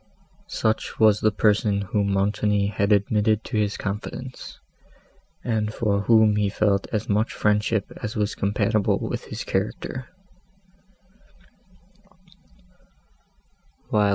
[0.47, 4.59] Such was the person whom Montoni had admitted to his confidence,
[5.43, 10.07] and for whom he felt as much friendship as was compatible with his character.